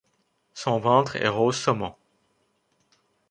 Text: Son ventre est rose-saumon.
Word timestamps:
Son 0.55 0.79
ventre 0.79 1.15
est 1.17 1.27
rose-saumon. 1.27 1.93